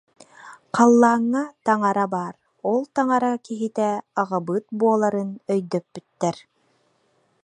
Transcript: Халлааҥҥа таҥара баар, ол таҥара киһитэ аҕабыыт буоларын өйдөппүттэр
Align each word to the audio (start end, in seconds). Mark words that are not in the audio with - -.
Халлааҥҥа 0.75 1.43
таҥара 1.65 2.05
баар, 2.13 2.35
ол 2.71 2.81
таҥара 2.95 3.31
киһитэ 3.45 3.89
аҕабыыт 4.21 4.65
буоларын 4.77 5.31
өйдөппүттэр 5.53 6.37